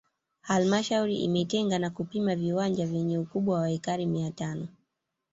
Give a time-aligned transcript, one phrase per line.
[0.41, 4.67] Halmashauri imetenga na kupima viwanja vyenye ukubwa wa ekari mia tano